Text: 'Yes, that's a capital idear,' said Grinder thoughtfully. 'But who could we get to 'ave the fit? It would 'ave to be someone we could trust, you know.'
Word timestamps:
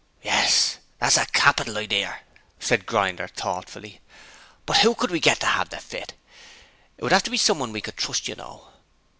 'Yes, 0.23 0.79
that's 0.97 1.15
a 1.15 1.27
capital 1.27 1.77
idear,' 1.77 2.21
said 2.59 2.87
Grinder 2.87 3.27
thoughtfully. 3.27 4.01
'But 4.65 4.77
who 4.77 4.95
could 4.95 5.11
we 5.11 5.19
get 5.19 5.41
to 5.41 5.47
'ave 5.47 5.69
the 5.69 5.77
fit? 5.79 6.15
It 6.97 7.03
would 7.03 7.13
'ave 7.13 7.25
to 7.25 7.29
be 7.29 7.37
someone 7.37 7.71
we 7.71 7.81
could 7.81 7.97
trust, 7.97 8.27
you 8.27 8.33
know.' 8.33 8.69